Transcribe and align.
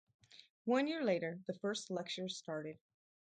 One 0.65 0.87
year 0.87 1.03
later 1.03 1.41
the 1.45 1.53
first 1.53 1.91
lectures 1.91 2.35
started. 2.35 2.79